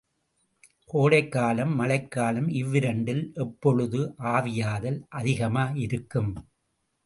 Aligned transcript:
கோடைக்காலம், 0.89 1.73
மழைக்காலம் 1.75 2.47
இவ்விரண்டில் 2.53 3.31
எப்பொழுது 3.35 4.01
ஆவியாதல் 4.33 4.99
அதிகமிருக்கும்? 5.19 6.31